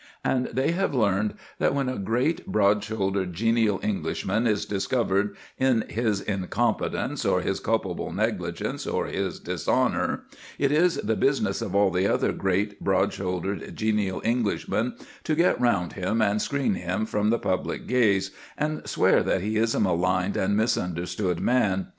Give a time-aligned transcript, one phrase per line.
[0.25, 5.85] And they have learned that when a great, broad shouldered, genial Englishman is discovered in
[5.89, 10.23] his incompetence or his culpable negligence or his dishonour,
[10.57, 15.61] it is the business of all the other great, broad shouldered, genial Englishmen to get
[15.61, 19.79] round him and screen him from the public gaze and swear that he is a
[19.79, 21.89] maligned and misunderstood man.